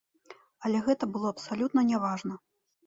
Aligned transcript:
Але 0.69 0.81
гэта 0.89 1.11
было 1.13 1.27
абсалютна 1.35 1.87
няважна. 1.95 2.45